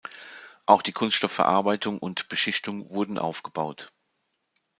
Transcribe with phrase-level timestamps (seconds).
[0.65, 3.91] Auch die Kunststoffverarbeitung und -beschichtung wurden aufgebaut.